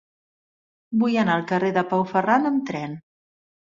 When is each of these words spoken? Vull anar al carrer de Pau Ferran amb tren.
Vull 1.03 1.19
anar 1.23 1.35
al 1.41 1.45
carrer 1.53 1.71
de 1.77 1.85
Pau 1.91 2.07
Ferran 2.15 2.51
amb 2.53 2.65
tren. 2.71 2.97